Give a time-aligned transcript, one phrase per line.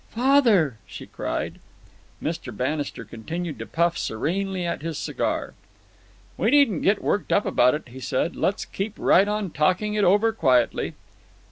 [0.09, 1.59] "Father!" she cried.
[2.23, 2.51] Mr.
[2.57, 5.53] Bannister continued to puff serenely at his cigar.
[6.37, 8.35] "We needn't get worked up about it," he said.
[8.35, 10.95] "Let's keep right on talking it over quietly."